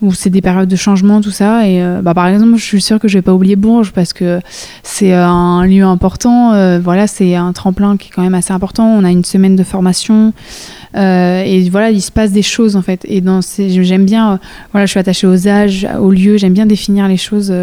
où 0.02 0.14
c'est 0.14 0.30
des 0.30 0.42
périodes 0.42 0.70
de 0.70 0.76
changement, 0.76 1.22
tout 1.22 1.32
ça. 1.32 1.68
Et 1.68 1.82
euh, 1.82 2.02
bah, 2.02 2.14
par 2.14 2.28
exemple, 2.28 2.56
je 2.58 2.64
suis 2.64 2.82
sûre 2.82 3.00
que 3.00 3.08
je 3.08 3.18
vais 3.18 3.22
pas 3.22 3.34
oublier 3.34 3.56
Bourges 3.56 3.92
parce 3.92 4.14
que 4.14 4.40
c'est 4.84 5.14
un 5.14 5.66
lieu 5.66 5.84
important. 5.84 6.80
Voilà, 6.80 7.08
c'est 7.08 7.36
un 7.36 7.54
tremplin 7.54 7.98
qui 7.98 8.10
est 8.10 8.12
quand 8.12 8.24
même 8.24 8.36
assez 8.36 8.54
important. 8.54 8.86
On 8.86 9.04
a 9.04 9.12
une 9.12 9.26
semaine 9.26 9.56
de 9.56 9.64
formation. 9.64 10.34
Et 10.96 11.70
voilà, 11.70 11.92
il 11.92 12.02
se 12.02 12.12
passe 12.12 12.32
des 12.32 12.42
choses 12.42 12.76
en 12.76 12.82
fait. 12.82 13.06
Et 13.08 13.22
dans 13.22 13.42
ces, 13.42 13.84
j'aime 13.84 14.06
bien, 14.06 14.40
voilà, 14.72 14.86
je 14.86 14.92
suis 14.92 15.00
attachée 15.00 15.28
aux 15.28 15.48
âges, 15.48 15.88
aux 16.00 16.12
lieux. 16.12 16.38
J'aime 16.38 16.54
bien 16.54 16.66
définir 16.66 17.08
les 17.08 17.18
choses 17.18 17.54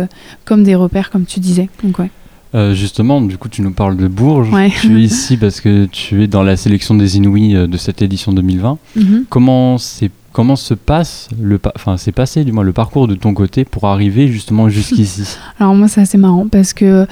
comme 0.45 0.63
des 0.63 0.75
repères, 0.75 1.11
comme 1.11 1.25
tu 1.25 1.41
disais. 1.41 1.69
Donc 1.83 1.99
ouais. 1.99 2.11
Euh, 2.55 2.75
justement, 2.75 3.21
du 3.21 3.37
coup, 3.37 3.49
tu 3.49 3.63
nous 3.63 3.73
parles 3.73 3.97
de 3.97 4.09
Bourges. 4.09 4.51
Ouais. 4.53 4.71
Tu 4.81 4.99
es 4.99 5.03
ici 5.03 5.37
parce 5.37 5.61
que 5.61 5.87
tu 5.87 6.23
es 6.23 6.27
dans 6.27 6.43
la 6.43 6.57
sélection 6.57 6.95
des 6.95 7.17
Inouïs 7.17 7.55
euh, 7.55 7.67
de 7.67 7.77
cette 7.77 8.03
édition 8.03 8.33
2020. 8.33 8.79
Mhm. 8.97 9.25
Comment 9.29 9.79
c'est 9.79 10.11
comment 10.33 10.57
se 10.57 10.75
passe 10.75 11.29
le 11.41 11.59
enfin 11.75 11.97
c'est 11.97 12.13
passé 12.13 12.45
du 12.45 12.53
moins 12.53 12.63
le 12.63 12.73
parcours 12.73 13.09
de 13.09 13.15
ton 13.15 13.35
côté 13.35 13.65
pour 13.65 13.87
arriver 13.87 14.29
justement 14.29 14.69
jusqu'ici? 14.69 15.25
Alors 15.59 15.75
moi 15.75 15.89
c'est 15.89 16.01
assez 16.01 16.19
marrant 16.19 16.47
parce 16.47 16.75
que 16.75 17.07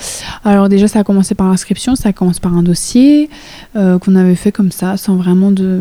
alors 0.44 0.68
déjà 0.68 0.86
ça 0.86 1.00
a 1.00 1.04
commencé 1.04 1.34
par 1.34 1.48
l'inscription, 1.48 1.96
ça 1.96 2.12
commence 2.12 2.38
par 2.38 2.54
un 2.54 2.62
dossier 2.62 3.28
euh, 3.74 3.98
qu'on 3.98 4.14
avait 4.14 4.36
fait 4.36 4.52
comme 4.52 4.70
ça 4.70 4.96
sans 4.96 5.16
vraiment 5.16 5.50
de 5.50 5.80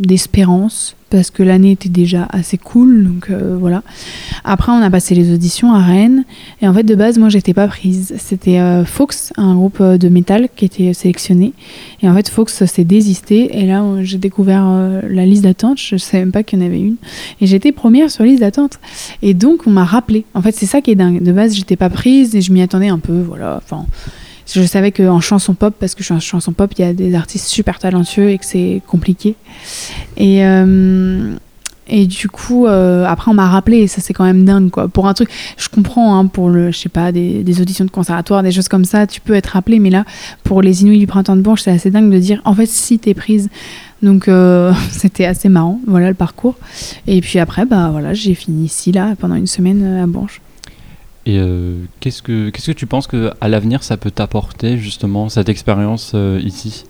d'espérance 0.00 0.94
parce 1.14 1.30
que 1.30 1.44
l'année 1.44 1.70
était 1.70 1.88
déjà 1.88 2.26
assez 2.30 2.58
cool 2.58 3.04
donc 3.04 3.30
euh, 3.30 3.56
voilà. 3.56 3.84
Après 4.42 4.72
on 4.72 4.82
a 4.82 4.90
passé 4.90 5.14
les 5.14 5.32
auditions 5.32 5.72
à 5.72 5.78
Rennes 5.78 6.24
et 6.60 6.66
en 6.66 6.74
fait 6.74 6.82
de 6.82 6.94
base 6.96 7.18
moi 7.18 7.28
j'étais 7.28 7.54
pas 7.54 7.68
prise. 7.68 8.14
C'était 8.18 8.58
euh, 8.58 8.84
Fox, 8.84 9.32
un 9.36 9.54
groupe 9.54 9.78
euh, 9.80 9.96
de 9.96 10.08
métal 10.08 10.48
qui 10.56 10.64
était 10.64 10.92
sélectionné 10.92 11.52
et 12.02 12.08
en 12.08 12.14
fait 12.14 12.28
Fox 12.28 12.64
s'est 12.64 12.82
désisté 12.82 13.60
et 13.60 13.66
là 13.66 13.84
j'ai 14.02 14.18
découvert 14.18 14.64
la 15.08 15.24
liste 15.24 15.44
d'attente, 15.44 15.78
je 15.80 15.96
savais 15.96 16.24
même 16.24 16.32
pas 16.32 16.42
qu'il 16.42 16.58
y 16.58 16.62
en 16.62 16.66
avait 16.66 16.80
une 16.80 16.96
et 17.40 17.46
j'étais 17.46 17.70
première 17.70 18.10
sur 18.10 18.24
la 18.24 18.30
liste 18.30 18.40
d'attente. 18.40 18.80
Et 19.22 19.34
donc, 19.34 19.66
on 19.66 19.70
m'a 19.70 19.84
rappelé. 19.84 20.24
En 20.34 20.42
fait, 20.42 20.52
c'est 20.52 20.66
ça 20.66 20.80
qui 20.80 20.90
est 20.90 20.94
dingue. 20.94 21.22
De 21.22 21.32
base, 21.32 21.54
j'étais 21.54 21.76
pas 21.76 21.90
prise 21.90 22.34
et 22.34 22.40
je 22.40 22.52
m'y 22.52 22.62
attendais 22.62 22.88
un 22.88 22.98
peu. 22.98 23.20
Voilà. 23.20 23.60
Enfin, 23.62 23.86
je 24.52 24.62
savais 24.62 24.92
qu'en 24.92 25.20
chanson 25.20 25.54
pop, 25.54 25.74
parce 25.78 25.94
que 25.94 26.00
je 26.00 26.06
suis 26.06 26.14
en 26.14 26.20
chanson 26.20 26.52
pop, 26.52 26.72
il 26.78 26.84
y 26.84 26.88
a 26.88 26.92
des 26.92 27.14
artistes 27.14 27.46
super 27.46 27.78
talentueux 27.78 28.30
et 28.30 28.38
que 28.38 28.46
c'est 28.46 28.82
compliqué. 28.86 29.36
Et. 30.16 30.44
euh, 30.44 31.36
et 31.86 32.06
du 32.06 32.28
coup, 32.28 32.66
euh, 32.66 33.04
après, 33.04 33.30
on 33.30 33.34
m'a 33.34 33.48
rappelé, 33.48 33.78
et 33.78 33.86
ça 33.88 34.00
c'est 34.00 34.14
quand 34.14 34.24
même 34.24 34.44
dingue, 34.44 34.70
quoi. 34.70 34.88
Pour 34.88 35.06
un 35.06 35.14
truc, 35.14 35.28
je 35.58 35.68
comprends, 35.68 36.18
hein, 36.18 36.26
pour 36.26 36.48
le, 36.48 36.70
je 36.70 36.78
sais 36.78 36.88
pas, 36.88 37.12
des, 37.12 37.60
auditions 37.60 37.84
de 37.84 37.90
conservatoire, 37.90 38.42
des 38.42 38.52
choses 38.52 38.68
comme 38.68 38.84
ça, 38.84 39.06
tu 39.06 39.20
peux 39.20 39.34
être 39.34 39.48
rappelé, 39.48 39.78
mais 39.78 39.90
là, 39.90 40.04
pour 40.44 40.62
les 40.62 40.82
Inouïs 40.82 40.98
du 40.98 41.06
printemps 41.06 41.36
de 41.36 41.42
Bourges, 41.42 41.62
c'est 41.62 41.70
assez 41.70 41.90
dingue 41.90 42.10
de 42.10 42.18
dire, 42.18 42.40
en 42.44 42.54
fait, 42.54 42.66
si 42.66 42.98
t'es 42.98 43.14
prise. 43.14 43.50
Donc, 44.02 44.28
euh, 44.28 44.72
c'était 44.90 45.26
assez 45.26 45.48
marrant, 45.48 45.80
voilà 45.86 46.08
le 46.08 46.14
parcours. 46.14 46.56
Et 47.06 47.20
puis 47.20 47.38
après, 47.38 47.66
bah 47.66 47.90
voilà, 47.90 48.14
j'ai 48.14 48.34
fini 48.34 48.64
ici, 48.64 48.90
là, 48.90 49.14
pendant 49.18 49.34
une 49.34 49.46
semaine 49.46 49.98
à 50.02 50.06
Bourges. 50.06 50.40
Et 51.26 51.38
euh, 51.38 51.74
qu'est-ce 52.00 52.22
que 52.22 52.50
qu'est-ce 52.50 52.66
que 52.66 52.76
tu 52.76 52.86
penses 52.86 53.06
que 53.06 53.30
à 53.40 53.48
l'avenir 53.48 53.82
ça 53.82 53.96
peut 53.96 54.10
t'apporter 54.10 54.76
justement 54.76 55.28
cette 55.28 55.48
expérience 55.48 56.12
euh, 56.14 56.40
ici? 56.44 56.84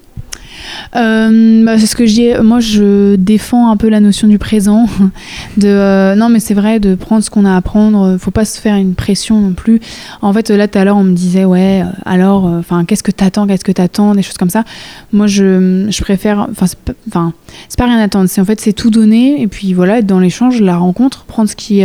Euh, 0.96 1.64
bah, 1.64 1.78
c'est 1.78 1.86
ce 1.86 1.96
que 1.96 2.06
je 2.06 2.14
dis. 2.14 2.30
Moi, 2.42 2.60
je 2.60 3.16
défends 3.16 3.70
un 3.70 3.76
peu 3.76 3.88
la 3.88 4.00
notion 4.00 4.28
du 4.28 4.38
présent. 4.38 4.86
De 5.56 6.14
non, 6.16 6.28
mais 6.28 6.40
c'est 6.40 6.54
vrai 6.54 6.80
de 6.80 6.94
prendre 6.94 7.22
ce 7.22 7.30
qu'on 7.30 7.44
a 7.44 7.54
à 7.54 7.60
prendre. 7.60 8.16
Faut 8.18 8.30
pas 8.30 8.44
se 8.44 8.60
faire 8.60 8.76
une 8.76 8.94
pression 8.94 9.40
non 9.40 9.52
plus. 9.52 9.80
En 10.22 10.32
fait, 10.32 10.50
là 10.50 10.66
tout 10.66 10.78
à 10.78 10.84
l'heure, 10.84 10.96
on 10.96 11.04
me 11.04 11.14
disait 11.14 11.44
ouais. 11.44 11.84
Alors, 12.04 12.44
enfin, 12.44 12.84
qu'est-ce 12.84 13.02
que 13.02 13.10
t'attends 13.10 13.46
Qu'est-ce 13.46 13.64
que 13.64 13.72
t'attends 13.72 14.14
Des 14.14 14.22
choses 14.22 14.38
comme 14.38 14.50
ça. 14.50 14.64
Moi, 15.12 15.26
je, 15.26 15.86
je 15.90 16.00
préfère. 16.02 16.46
Enfin, 16.50 16.66
c'est 16.66 16.78
pas, 16.78 16.94
pas 17.12 17.84
rien 17.84 17.98
attendre. 17.98 18.28
C'est 18.28 18.40
en 18.40 18.44
fait, 18.44 18.60
c'est 18.60 18.72
tout 18.72 18.90
donner. 18.90 19.42
Et 19.42 19.48
puis 19.48 19.74
voilà, 19.74 19.98
être 19.98 20.06
dans 20.06 20.20
l'échange, 20.20 20.60
la 20.60 20.76
rencontre, 20.76 21.24
prendre 21.24 21.48
ce 21.48 21.56
qui 21.56 21.84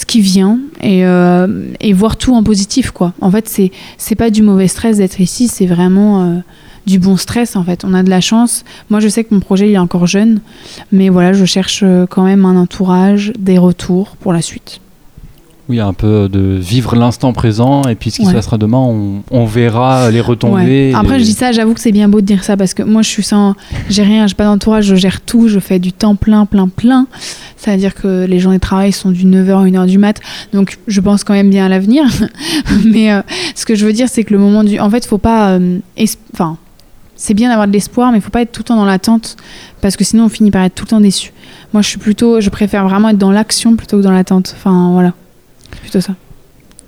ce 0.00 0.06
qui 0.06 0.22
vient 0.22 0.58
et, 0.80 1.04
euh, 1.04 1.66
et 1.78 1.92
voir 1.92 2.16
tout 2.16 2.34
en 2.34 2.42
positif 2.42 2.90
quoi. 2.90 3.12
En 3.20 3.30
fait, 3.30 3.50
c'est 3.50 3.70
c'est 3.98 4.14
pas 4.14 4.30
du 4.30 4.42
mauvais 4.42 4.66
stress 4.66 4.96
d'être 4.96 5.20
ici, 5.20 5.46
c'est 5.46 5.66
vraiment 5.66 6.22
euh, 6.22 6.38
du 6.86 6.98
bon 6.98 7.18
stress 7.18 7.54
en 7.54 7.64
fait. 7.64 7.84
On 7.84 7.92
a 7.92 8.02
de 8.02 8.08
la 8.08 8.22
chance. 8.22 8.64
Moi, 8.88 9.00
je 9.00 9.08
sais 9.08 9.24
que 9.24 9.34
mon 9.34 9.40
projet 9.40 9.68
il 9.68 9.74
est 9.74 9.78
encore 9.78 10.06
jeune, 10.06 10.40
mais 10.90 11.10
voilà, 11.10 11.34
je 11.34 11.44
cherche 11.44 11.82
euh, 11.82 12.06
quand 12.08 12.24
même 12.24 12.46
un 12.46 12.56
entourage, 12.56 13.34
des 13.38 13.58
retours 13.58 14.16
pour 14.16 14.32
la 14.32 14.40
suite. 14.40 14.80
Oui, 15.70 15.78
un 15.78 15.92
peu 15.92 16.28
de 16.28 16.58
vivre 16.60 16.96
l'instant 16.96 17.32
présent 17.32 17.82
et 17.84 17.94
puis 17.94 18.10
ce 18.10 18.16
qui 18.18 18.26
se 18.26 18.32
passera 18.32 18.58
demain, 18.58 18.78
on, 18.78 19.22
on 19.30 19.44
verra 19.44 20.10
les 20.10 20.20
retombées. 20.20 20.90
Ouais. 20.90 20.92
Après, 20.96 21.14
les- 21.18 21.20
je 21.20 21.28
dis 21.30 21.32
ça, 21.36 21.52
j'avoue 21.52 21.74
que 21.74 21.80
c'est 21.80 21.92
bien 21.92 22.08
beau 22.08 22.20
de 22.20 22.26
dire 22.26 22.42
ça 22.42 22.56
parce 22.56 22.74
que 22.74 22.82
moi, 22.82 23.02
je 23.02 23.08
suis 23.08 23.22
sans, 23.22 23.54
j'ai 23.88 24.02
rien, 24.02 24.26
j'ai 24.26 24.34
pas 24.34 24.46
d'entourage, 24.46 24.84
je 24.86 24.96
gère 24.96 25.20
tout, 25.20 25.46
je 25.46 25.60
fais 25.60 25.78
du 25.78 25.92
temps 25.92 26.16
plein, 26.16 26.44
plein, 26.44 26.66
plein. 26.66 27.06
C'est-à-dire 27.56 27.94
que 27.94 28.24
les 28.26 28.40
journées 28.40 28.56
de 28.58 28.62
travail 28.62 28.90
sont 28.90 29.12
du 29.12 29.24
9h 29.24 29.60
à 29.60 29.64
1h 29.64 29.86
du 29.86 29.98
mat, 29.98 30.18
donc 30.52 30.78
je 30.88 31.00
pense 31.00 31.22
quand 31.22 31.34
même 31.34 31.50
bien 31.50 31.66
à 31.66 31.68
l'avenir. 31.68 32.04
Mais 32.84 33.12
euh, 33.12 33.22
ce 33.54 33.64
que 33.64 33.76
je 33.76 33.86
veux 33.86 33.92
dire, 33.92 34.08
c'est 34.08 34.24
que 34.24 34.32
le 34.32 34.40
moment 34.40 34.64
du, 34.64 34.80
en 34.80 34.90
fait, 34.90 35.06
faut 35.06 35.18
pas, 35.18 35.50
euh, 35.52 35.78
enfin, 36.34 36.56
c'est 37.14 37.34
bien 37.34 37.48
d'avoir 37.50 37.68
de 37.68 37.72
l'espoir, 37.72 38.10
mais 38.12 38.18
il 38.18 38.20
faut 38.22 38.30
pas 38.30 38.40
être 38.40 38.50
tout 38.50 38.60
le 38.62 38.64
temps 38.64 38.76
dans 38.76 38.86
l'attente 38.86 39.36
parce 39.82 39.94
que 39.96 40.04
sinon 40.04 40.24
on 40.24 40.28
finit 40.30 40.50
par 40.50 40.62
être 40.64 40.74
tout 40.74 40.84
le 40.86 40.88
temps 40.88 41.00
déçu. 41.02 41.32
Moi, 41.74 41.82
je 41.82 41.88
suis 41.88 41.98
plutôt, 41.98 42.40
je 42.40 42.48
préfère 42.48 42.88
vraiment 42.88 43.10
être 43.10 43.18
dans 43.18 43.30
l'action 43.30 43.76
plutôt 43.76 43.98
que 43.98 44.02
dans 44.02 44.10
l'attente. 44.10 44.54
Enfin, 44.56 44.88
voilà, 44.92 45.12
plutôt 45.82 46.00
ça. 46.00 46.14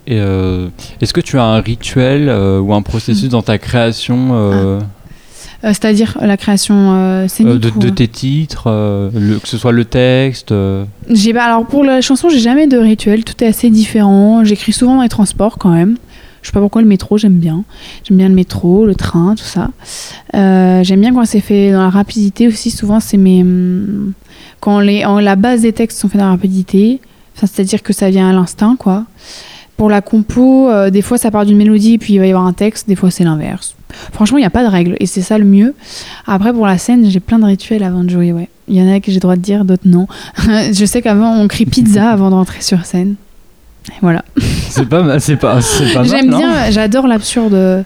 Et, 0.07 0.19
euh, 0.19 0.69
Est-ce 1.01 1.13
que 1.13 1.21
tu 1.21 1.39
as 1.39 1.45
un 1.45 1.61
rituel 1.61 2.29
euh, 2.29 2.59
ou 2.61 2.75
un 2.75 2.83
processus 2.83 3.29
dans 3.29 3.43
ta 3.43 3.59
création 3.59 4.31
euh, 4.33 4.81
Euh, 5.65 5.69
c'est-à-dire 5.69 6.19
la 6.21 6.37
création 6.37 7.29
scénique 7.29 7.61
de, 7.61 7.71
ou- 7.71 7.79
de 7.79 7.89
tes 7.89 8.09
titres, 8.09 8.65
le- 9.15 9.39
que 9.39 9.47
ce 9.47 9.57
soit 9.59 9.71
le 9.71 9.85
texte 9.85 10.53
J'ai 11.09 11.37
alors 11.39 11.65
pour 11.67 11.85
la 11.85 12.01
chanson, 12.01 12.29
j'ai 12.29 12.41
jamais 12.41 12.67
de 12.67 12.79
rituel, 12.79 13.23
tout 13.25 13.45
est 13.45 13.47
assez 13.47 13.71
différent. 13.71 14.43
J'écris 14.45 14.73
souvent 14.73 14.97
dans 14.97 15.03
les 15.03 15.09
transports 15.09 15.59
quand 15.59 15.71
même. 15.71 15.97
Je 16.43 16.49
sais 16.49 16.53
pas 16.53 16.59
pourquoi 16.61 16.83
le 16.83 16.89
métro, 16.89 17.17
j'aime 17.17 17.39
bien. 17.39 17.63
J'aime 18.03 18.17
bien 18.17 18.29
le 18.29 18.35
métro, 18.35 18.85
le 18.87 18.97
train, 18.97 19.37
tout 19.37 19.45
ça. 19.45 19.71
J'aime 20.35 21.01
bien 21.01 21.15
quand 21.15 21.25
c'est 21.25 21.39
fait 21.41 21.71
dans 21.71 21.83
la 21.83 21.91
rapidité 21.91 22.49
aussi. 22.49 22.73
Souvent, 22.73 22.99
c'est 22.99 23.17
mes 23.17 23.43
hum, 23.43 24.13
quand 24.59 24.81
les 24.81 25.05
en, 25.05 25.21
la 25.21 25.37
base 25.37 25.61
des 25.63 25.73
textes 25.73 26.01
sont 26.01 26.09
faits 26.09 26.19
dans 26.19 26.25
la 26.27 26.33
rapidité. 26.33 27.01
Enfin, 27.37 27.47
c'est-à-dire 27.47 27.83
que 27.83 27.93
ça 27.93 28.11
vient 28.11 28.29
à 28.29 28.33
l'instinct, 28.33 28.77
quoi. 28.79 29.05
Pour 29.77 29.89
la 29.89 30.01
compo, 30.01 30.69
euh, 30.69 30.91
des 30.91 31.03
fois 31.03 31.19
ça 31.19 31.31
part 31.31 31.45
d'une 31.47 31.57
mélodie 31.57 31.99
puis 31.99 32.15
il 32.15 32.19
va 32.19 32.27
y 32.27 32.31
avoir 32.31 32.47
un 32.47 32.53
texte. 32.53 32.89
Des 32.89 32.95
fois 32.95 33.11
c'est 33.11 33.25
l'inverse. 33.25 33.75
Franchement, 34.13 34.39
il 34.39 34.43
n'y 34.43 34.47
a 34.47 34.51
pas 34.51 34.63
de 34.63 34.69
règle 34.69 34.97
et 35.01 35.07
c'est 35.07 35.23
ça 35.23 35.39
le 35.39 35.45
mieux. 35.45 35.75
Après, 36.27 36.53
pour 36.53 36.67
la 36.67 36.79
scène, 36.79 37.11
j'ai 37.11 37.21
plein 37.21 37.39
de 37.39 37.45
rituels 37.45 37.83
avant 37.83 38.05
de 38.05 38.11
jouer. 38.11 38.33
Ouais, 38.33 38.49
il 38.69 38.77
y 38.77 38.83
en 38.83 38.91
a 38.91 39.01
que 39.01 39.07
j'ai 39.09 39.15
le 39.15 39.21
droit 39.21 39.37
de 39.37 39.41
dire, 39.41 39.65
d'autres 39.65 39.87
non. 39.87 40.07
je 40.47 40.85
sais 40.85 41.03
qu'avant 41.03 41.35
on 41.37 41.49
crie 41.49 41.67
pizza 41.67 42.11
avant 42.11 42.31
de 42.31 42.35
rentrer 42.35 42.61
sur 42.61 42.85
scène. 42.85 43.17
Et 43.89 43.95
voilà. 44.01 44.25
C'est 44.69 44.89
pas 44.89 45.03
mal, 45.03 45.21
c'est 45.21 45.37
pas, 45.37 45.59
pas 45.95 46.05
J'aime 46.05 46.29
bien, 46.29 46.71
j'adore 46.71 47.09
l'absurde. 47.09 47.85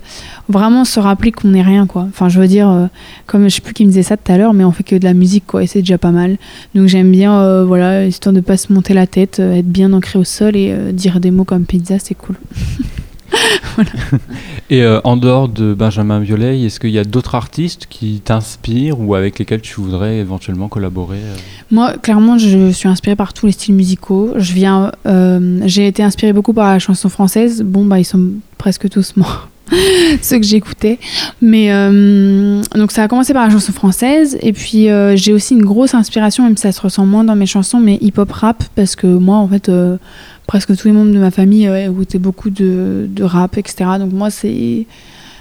Vraiment 0.49 0.85
se 0.85 1.01
rappeler 1.01 1.33
qu'on 1.33 1.49
n'est 1.49 1.63
rien, 1.63 1.87
quoi. 1.87 2.07
Enfin, 2.09 2.29
je 2.29 2.39
veux 2.39 2.47
dire, 2.47 2.69
euh, 2.69 2.87
comme 3.27 3.45
je 3.45 3.57
sais 3.57 3.61
plus 3.61 3.75
qui 3.75 3.85
me 3.85 3.91
disait 3.91 4.05
ça 4.05 4.17
tout 4.17 4.31
à 4.31 4.39
l'heure, 4.39 4.55
mais 4.55 4.65
on 4.65 4.71
fait 4.71 4.85
que 4.85 4.95
de 4.95 5.05
la 5.05 5.15
musique, 5.15 5.45
quoi, 5.47 5.65
et 5.65 5.67
c'est 5.67 5.81
déjà 5.81 5.99
pas 5.99 6.13
mal. 6.13 6.37
Donc 6.75 6.87
j'aime 6.87 7.11
bien, 7.11 7.41
euh, 7.41 7.65
voilà, 7.65 8.07
histoire 8.07 8.33
de 8.33 8.41
pas 8.41 8.57
se 8.57 8.73
monter 8.73 8.95
la 8.95 9.09
tête, 9.09 9.41
euh, 9.41 9.55
être 9.55 9.67
bien 9.67 9.93
ancré 9.93 10.19
au 10.19 10.25
sol 10.25 10.55
et 10.57 10.93
dire 10.93 11.19
des 11.19 11.33
mots 11.33 11.45
comme 11.45 11.65
pizza, 11.65 11.99
c'est 11.99 12.15
cool. 12.15 12.37
Et 14.71 14.87
en 15.05 15.17
dehors 15.17 15.49
de 15.49 15.75
Benjamin 15.75 16.21
Violet, 16.21 16.63
est-ce 16.63 16.81
qu'il 16.81 16.91
y 16.91 16.99
a 16.99 17.05
d'autres 17.05 17.35
artistes 17.35 17.87
qui 17.91 18.23
t'inspirent 18.25 19.01
ou 19.01 19.15
avec 19.15 19.39
lesquels 19.39 19.61
tu 19.61 19.81
voudrais 19.81 20.19
éventuellement 20.19 20.69
collaborer 20.69 21.19
Moi, 21.71 21.93
clairement, 21.99 22.39
je 22.39 22.71
suis 22.71 22.89
inspirée 22.89 23.17
par 23.17 23.35
tous 23.35 23.47
les 23.47 23.53
styles 23.53 23.75
musicaux. 23.75 24.33
Je 24.37 24.53
viens, 24.55 24.93
j'ai 25.65 25.87
été 25.87 26.03
inspirée 26.03 26.33
beaucoup 26.33 26.55
par 26.55 26.73
la 26.73 26.79
chanson 26.79 27.09
française. 27.09 27.63
Bon, 27.63 27.85
bah, 27.85 27.99
ils 27.99 28.05
sont 28.05 28.31
presque 28.57 28.89
tous 28.89 29.17
morts. 29.17 29.49
ceux 30.23 30.39
que 30.39 30.45
j'écoutais 30.45 30.99
mais 31.41 31.73
euh, 31.73 32.63
donc 32.75 32.93
ça 32.93 33.03
a 33.03 33.09
commencé 33.09 33.33
par 33.33 33.47
la 33.47 33.53
chanson 33.53 33.73
française 33.73 34.39
et 34.41 34.53
puis 34.53 34.89
euh, 34.89 35.17
j'ai 35.17 35.33
aussi 35.33 35.55
une 35.55 35.65
grosse 35.65 35.95
inspiration 35.95 36.45
même 36.45 36.57
si 36.57 36.63
ça 36.63 36.73
se 36.73 36.81
ressent 36.81 37.07
moins 37.07 37.25
dans 37.25 37.37
mes 37.37 37.47
chansons 37.47 37.81
mais 37.81 37.99
hip 38.01 38.15
hop 38.17 38.31
rap 38.31 38.63
parce 38.75 38.97
que 38.97 39.07
moi 39.07 39.37
en 39.37 39.49
fait 39.49 39.69
euh, 39.69 39.97
presque 40.47 40.77
tous 40.77 40.89
les 40.89 40.93
membres 40.93 41.13
de 41.13 41.19
ma 41.19 41.31
famille 41.31 41.67
écoutaient 41.67 42.19
beaucoup 42.19 42.51
de, 42.51 43.07
de 43.09 43.25
rap 43.25 43.59
etc 43.59 43.91
donc 43.99 44.13
moi 44.13 44.31
c'est 44.31 44.87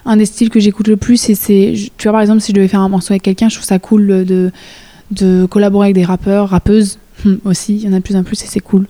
un 0.06 0.18
des 0.18 0.26
styles 0.26 0.50
que 0.50 0.60
j'écoute 0.60 0.88
le 0.88 0.98
plus. 0.98 1.30
Et 1.30 1.36
c'est, 1.36 1.74
tu 1.98 2.04
vois, 2.04 2.14
par 2.14 2.22
exemple, 2.22 2.42
si 2.42 2.52
je 2.52 2.56
devais 2.56 2.68
faire 2.68 2.82
un 2.82 2.90
morceau 2.90 3.14
avec 3.14 3.24
quelqu'un, 3.24 3.50
je 3.50 3.56
trouve 3.56 3.66
ça 3.66 3.80
cool 3.80 4.26
de, 4.26 4.52
de 5.12 5.46
collaborer 5.46 5.88
avec 5.88 5.96
des 5.96 6.04
rappeurs, 6.04 6.50
rappeuses 6.50 7.00
aussi. 7.46 7.76
Il 7.76 7.84
y 7.84 7.88
en 7.88 7.94
a 7.94 7.98
de 7.98 8.04
plus 8.04 8.16
en 8.16 8.24
plus 8.24 8.42
et 8.44 8.48
c'est 8.48 8.60
cool. 8.60 8.88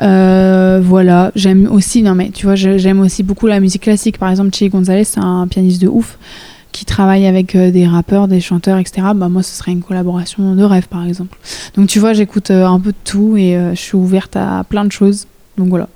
Euh, 0.00 0.80
voilà, 0.82 1.32
j'aime 1.34 1.68
aussi, 1.70 2.02
non 2.02 2.14
mais 2.14 2.30
tu 2.30 2.46
vois, 2.46 2.54
j'aime 2.54 3.00
aussi 3.00 3.22
beaucoup 3.22 3.46
la 3.46 3.60
musique 3.60 3.82
classique. 3.82 4.18
Par 4.18 4.30
exemple, 4.30 4.54
Che 4.54 4.64
Gonzalez, 4.64 5.04
c'est 5.04 5.20
un 5.20 5.46
pianiste 5.46 5.80
de 5.82 5.88
ouf 5.88 6.18
qui 6.72 6.84
travaille 6.84 7.26
avec 7.26 7.54
euh, 7.54 7.70
des 7.70 7.86
rappeurs, 7.86 8.28
des 8.28 8.40
chanteurs, 8.40 8.78
etc. 8.78 9.08
Bah 9.14 9.28
moi, 9.28 9.42
ce 9.42 9.56
serait 9.56 9.72
une 9.72 9.82
collaboration 9.82 10.54
de 10.54 10.62
rêve, 10.62 10.88
par 10.88 11.06
exemple. 11.06 11.38
Donc 11.76 11.88
tu 11.88 11.98
vois, 11.98 12.12
j'écoute 12.12 12.50
euh, 12.50 12.66
un 12.66 12.78
peu 12.78 12.90
de 12.90 12.96
tout 13.04 13.36
et 13.36 13.58
je 13.74 13.80
suis 13.80 13.96
ouverte 13.96 14.36
à 14.36 14.64
plein 14.68 14.84
de 14.84 14.92
choses. 14.92 15.26
Donc 15.56 15.68
voilà. 15.68 15.88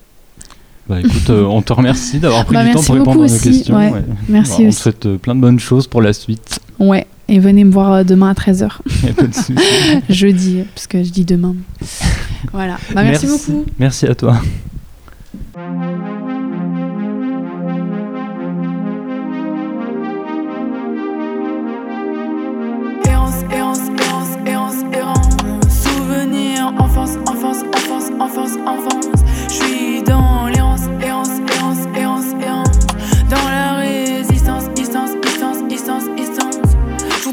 Bah 0.89 0.99
écoute, 0.99 1.31
on 1.31 1.63
te 1.63 1.73
remercie 1.73 2.19
d'avoir 2.19 2.45
pris 2.45 2.55
bah, 2.55 2.65
du 2.65 2.73
temps 2.73 2.83
pour 2.83 2.95
répondre 2.97 3.23
à 3.23 3.27
nos 3.27 3.39
questions. 3.39 3.93
Merci 4.29 4.63
bah, 4.63 4.69
On 4.69 4.71
te 4.71 4.75
souhaite 4.75 5.17
plein 5.19 5.35
de 5.35 5.41
bonnes 5.41 5.61
choses 5.61 5.87
pour 5.87 6.03
la 6.03 6.13
suite. 6.13 6.59
Ouais, 6.81 7.07
et 7.31 7.39
venez 7.39 7.65
me 7.65 7.71
voir 7.71 8.05
demain 8.05 8.31
à 8.31 8.35
13h. 8.35 8.79
Jeudi, 10.11 10.65
parce 10.75 10.87
que 10.87 11.03
je 11.03 11.11
dis 11.11 11.25
demain. 11.25 11.55
Voilà. 12.53 12.77
Bah, 12.93 13.05
merci, 13.05 13.27
beaucoup. 13.27 13.65
Merci 13.79 14.07
à 14.07 14.15
toi. 14.15 14.43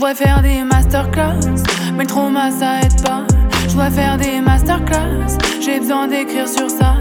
Je 0.07 0.13
voudrais 0.13 0.25
faire 0.25 0.41
des 0.41 0.63
masterclass, 0.63 1.63
mais 1.93 2.03
le 2.03 2.07
trauma 2.07 2.49
ça 2.49 2.79
aide 2.79 3.03
pas. 3.03 3.25
Je 3.67 3.73
dois 3.73 3.89
faire 3.89 4.17
des 4.17 4.39
masterclass, 4.39 5.37
j'ai 5.59 5.79
besoin 5.81 6.07
d'écrire 6.07 6.47
sur 6.47 6.69
ça. 6.69 6.95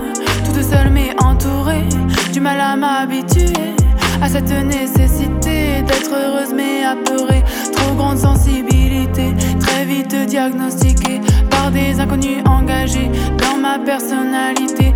Toute 0.44 0.60
seule 0.60 0.90
mais 0.90 1.14
entourée, 1.22 1.84
du 2.32 2.40
mal 2.40 2.60
à 2.60 2.74
m'habituer 2.74 3.76
à 4.20 4.28
cette 4.28 4.50
nécessité 4.50 5.82
d'être 5.82 6.10
heureuse 6.12 6.52
mais 6.52 6.84
apeurée. 6.84 7.44
Trop 7.72 7.94
grande 7.94 8.18
sensibilité, 8.18 9.32
très 9.60 9.84
vite 9.84 10.26
diagnostiquée 10.26 11.20
par 11.48 11.70
des 11.70 12.00
inconnus 12.00 12.42
engagés 12.44 13.12
dans 13.38 13.56
ma 13.56 13.78
personnalité. 13.78 14.92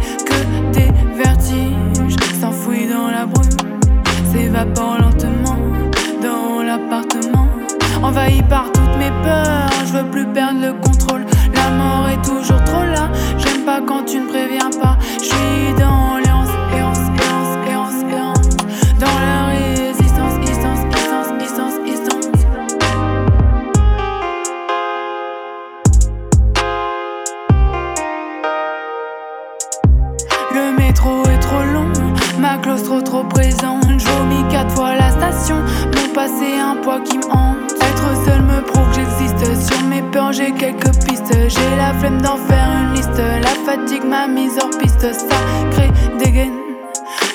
Qui 36.99 37.19
me 37.19 37.25
hante. 37.27 37.73
Être 37.73 38.25
seul 38.25 38.43
me 38.43 38.61
prouve 38.63 38.89
que 38.91 38.97
j'existe. 38.97 39.71
Sur 39.71 39.85
mes 39.85 40.03
peurs, 40.03 40.33
j'ai 40.33 40.51
quelques 40.53 40.93
pistes. 41.05 41.33
J'ai 41.49 41.77
la 41.77 41.95
flemme 41.95 42.21
d'en 42.21 42.37
faire 42.37 42.69
une 42.83 42.95
liste. 42.95 43.23
La 43.43 43.55
fatigue 43.65 44.05
m'a 44.05 44.27
mise 44.27 44.59
hors 44.61 44.77
piste. 44.79 45.13
Ça 45.13 45.37
crée 45.73 45.91
des 46.19 46.33
gaines. 46.33 46.59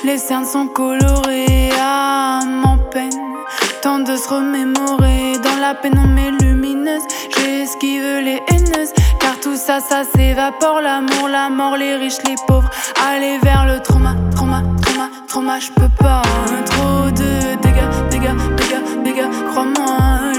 Les 0.04 0.18
cernes 0.18 0.46
sont 0.46 0.68
colorées 0.68 1.70
à 1.82 2.40
mon 2.46 2.78
peine. 2.92 3.12
Tant 3.82 4.00
de 4.00 4.16
se 4.18 4.28
remémorer 4.28 5.34
dans 5.44 5.60
la 5.62 5.74
peine 5.74 6.00
mais 6.14 6.32
lumineuse. 6.32 7.04
J'esquive 7.38 8.20
les 8.24 8.42
haineuses. 8.50 8.94
Car 9.20 9.40
tout 9.42 9.56
ça, 9.56 9.80
ça 9.80 10.04
s'évapore. 10.04 10.82
L'amour, 10.82 11.30
la 11.30 11.50
mort, 11.50 11.78
les 11.78 11.96
riches, 11.96 12.22
les 12.28 12.36
pauvres. 12.48 12.70
Aller 13.10 13.40
vers 13.42 13.66
le 13.66 13.80
trauma, 13.80 14.16
trauma, 14.36 14.64
trauma, 14.82 15.10
trauma. 15.28 15.60
Je 15.60 15.72
peux 15.72 15.90
pas. 16.00 16.22
Trop 16.66 17.10
de 17.12 17.56
dégâts, 17.62 18.10
dégâts, 18.10 18.55
dégâts. 19.06 19.30
Crois-moi, 19.52 20.35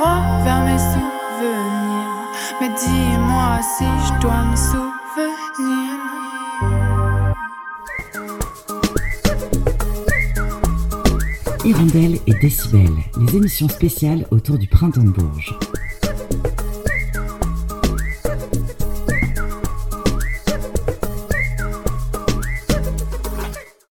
droit 0.00 0.22
vers 0.44 0.64
mes 0.64 0.78
souvenirs. 0.78 2.28
Mais 2.60 2.68
dis-moi 2.68 3.60
si 3.76 3.84
je 3.84 4.20
dois 4.20 4.44
me 4.44 4.56
souvenir. 4.56 5.98
Hirondelle 11.64 12.18
et 12.26 12.34
Décibel, 12.40 12.90
les 13.20 13.36
émissions 13.36 13.68
spéciales 13.68 14.26
autour 14.30 14.56
du 14.56 14.66
printemps 14.66 15.02
de 15.02 15.10
Bourges. 15.10 15.54